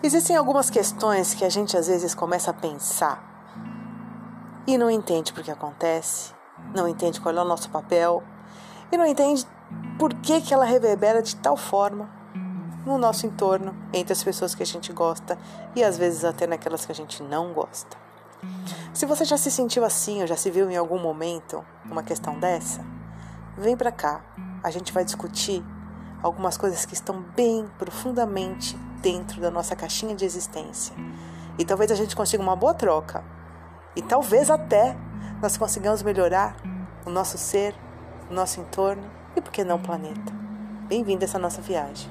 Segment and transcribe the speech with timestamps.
[0.00, 3.20] Existem algumas questões que a gente às vezes começa a pensar
[4.64, 6.32] e não entende por que acontece,
[6.72, 8.22] não entende qual é o nosso papel
[8.92, 9.44] e não entende
[9.98, 12.08] por que, que ela reverbera de tal forma
[12.86, 15.36] no nosso entorno, entre as pessoas que a gente gosta
[15.74, 17.96] e às vezes até naquelas que a gente não gosta.
[18.94, 22.38] Se você já se sentiu assim ou já se viu em algum momento uma questão
[22.38, 22.86] dessa,
[23.56, 24.24] vem para cá.
[24.62, 25.60] A gente vai discutir
[26.22, 30.94] algumas coisas que estão bem profundamente dentro da nossa caixinha de existência.
[31.58, 33.24] E talvez a gente consiga uma boa troca.
[33.96, 34.96] E talvez até
[35.42, 36.56] nós consigamos melhorar
[37.04, 37.74] o nosso ser,
[38.30, 39.02] o nosso entorno
[39.36, 40.32] e, por que não, o planeta.
[40.88, 42.10] Bem-vindo a essa nossa viagem.